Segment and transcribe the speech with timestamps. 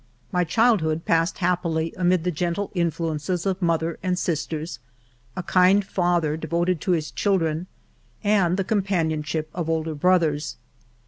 [0.31, 4.79] My childhood passed hap pily amid the gentle influences of mother and sisters,
[5.35, 7.67] a kind father devoted to his children,
[8.23, 10.57] and the companionship of older brothers.